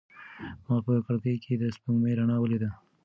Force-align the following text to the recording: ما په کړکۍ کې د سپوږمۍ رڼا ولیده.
ما 0.65 0.75
په 0.85 0.93
کړکۍ 1.05 1.35
کې 1.43 1.53
د 1.61 1.63
سپوږمۍ 1.75 2.13
رڼا 2.19 2.37
ولیده. 2.39 2.69